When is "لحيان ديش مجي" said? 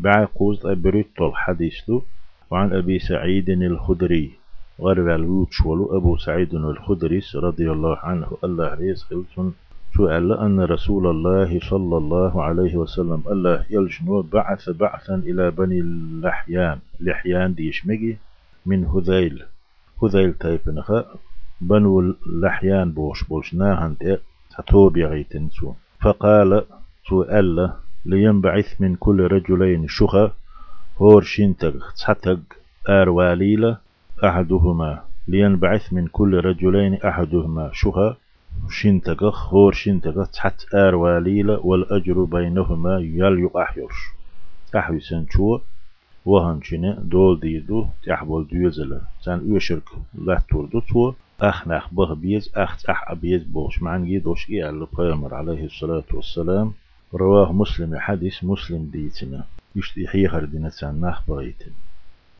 17.00-18.18